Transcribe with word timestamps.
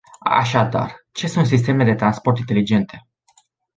Așadar, 0.29 1.05
ce 1.11 1.27
sunt 1.27 1.45
sistemele 1.45 1.89
de 1.91 1.95
transport 1.97 2.37
inteligente? 2.37 3.07